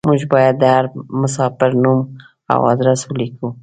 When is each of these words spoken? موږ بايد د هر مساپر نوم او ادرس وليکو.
موږ 0.09 0.21
بايد 0.31 0.55
د 0.61 0.63
هر 0.75 0.85
مساپر 1.21 1.71
نوم 1.83 1.99
او 2.51 2.59
ادرس 2.71 3.01
وليکو. 3.09 3.47